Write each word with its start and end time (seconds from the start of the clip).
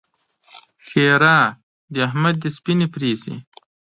ښېرا: 0.85 1.37
د 1.93 1.95
احمد 2.07 2.35
دې 2.41 2.49
سپينې 2.55 2.87
پرې 2.93 3.11
شي! 3.21 3.35